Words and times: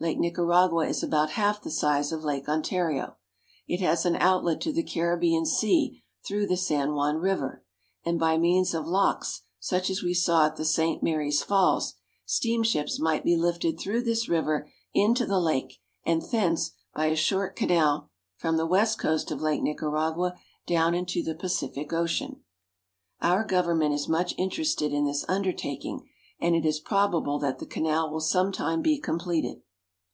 Lake 0.00 0.18
Nicaragua 0.18 0.86
is 0.88 1.02
about 1.02 1.30
half 1.30 1.62
the 1.62 1.70
size 1.70 2.12
of 2.12 2.24
Lake 2.24 2.46
Ontario. 2.46 3.16
It 3.66 3.80
has 3.80 4.04
an 4.04 4.16
outlet 4.16 4.60
to 4.62 4.72
the 4.72 4.82
Caribbean 4.82 5.46
Sea 5.46 6.02
through 6.26 6.46
the 6.46 6.58
San 6.58 6.92
Juan 6.92 7.16
River, 7.18 7.64
and, 8.04 8.18
by 8.20 8.36
means 8.36 8.74
of 8.74 8.86
locks 8.86 9.42
such 9.60 9.88
as 9.88 10.02
we 10.02 10.12
saw 10.12 10.44
at 10.46 10.56
the 10.56 10.64
St. 10.64 11.02
Marys 11.02 11.42
Falls, 11.42 11.94
steamships 12.26 12.98
might 13.00 13.24
be 13.24 13.34
lifted 13.36 13.78
through 13.80 14.02
this 14.02 14.28
river 14.28 14.68
into 14.92 15.24
the 15.24 15.40
lake, 15.40 15.80
and 16.04 16.20
thence, 16.30 16.72
by 16.94 17.06
a 17.06 17.16
short 17.16 17.56
canal, 17.56 18.10
from 18.36 18.58
the 18.58 18.66
west 18.66 18.98
coast 18.98 19.30
of 19.30 19.40
Lake 19.40 19.62
Nicaragua 19.62 20.34
down 20.66 20.92
into 20.94 21.22
the 21.22 21.36
Pacific 21.36 21.94
Ocean. 21.94 22.42
Our 23.22 23.42
government 23.44 23.94
is 23.94 24.06
much 24.06 24.34
interested 24.36 24.92
in 24.92 25.06
this 25.06 25.24
undertaking, 25.28 26.06
and 26.40 26.54
it 26.54 26.66
is 26.66 26.78
probable 26.80 27.38
that 27.38 27.58
the 27.58 27.64
canal 27.64 28.10
will 28.12 28.20
sometime 28.20 28.82
be 28.82 28.98
completed. 28.98 29.62